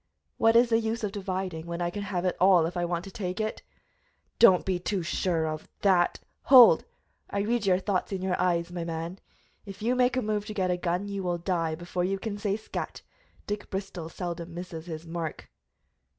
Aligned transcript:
"What 0.37 0.55
is 0.55 0.69
the 0.71 0.79
use 0.79 1.03
of 1.03 1.11
dividing, 1.11 1.67
when 1.67 1.79
I 1.79 1.91
can 1.91 2.01
have 2.01 2.25
it 2.25 2.35
all 2.39 2.65
if 2.65 2.75
I 2.75 2.85
want 2.85 3.03
to 3.03 3.11
take 3.11 3.39
it?" 3.39 3.61
"Do 4.39 4.49
not 4.49 4.65
be 4.65 4.79
too 4.79 5.03
sure 5.03 5.45
of 5.47 5.67
that" 5.83 6.19
"Hold! 6.51 6.85
I 7.29 7.41
read 7.41 7.67
your 7.67 7.77
thought 7.77 8.11
in 8.11 8.23
your 8.23 8.35
eyes, 8.41 8.71
my 8.71 8.83
man. 8.83 9.19
If 9.63 9.83
you 9.83 9.93
make 9.93 10.17
a 10.17 10.23
move 10.23 10.47
to 10.47 10.55
get 10.55 10.71
a 10.71 10.77
gun 10.77 11.07
you 11.07 11.21
will 11.21 11.37
die 11.37 11.75
before 11.75 12.03
you 12.03 12.17
can 12.17 12.39
say 12.39 12.57
scat! 12.57 13.03
Dick 13.45 13.69
Bristol 13.69 14.09
seldom 14.09 14.55
misses 14.55 14.87
his 14.87 15.05
mark." 15.05 15.47